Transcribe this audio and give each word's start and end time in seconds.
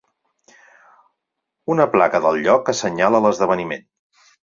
Una 1.75 1.87
placa 1.93 2.25
del 2.27 2.43
lloc 2.49 2.75
assenyala 2.77 3.25
l'esdeveniment. 3.27 3.91